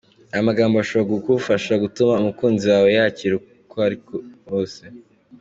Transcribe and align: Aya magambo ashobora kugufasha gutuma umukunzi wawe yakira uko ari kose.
Aya 0.31 0.47
magambo 0.49 0.75
ashobora 0.77 1.21
kugufasha 1.25 1.71
gutuma 1.83 2.13
umukunzi 2.21 2.65
wawe 2.73 2.89
yakira 2.97 3.33
uko 3.39 3.75
ari 3.85 3.97
kose. 4.49 4.81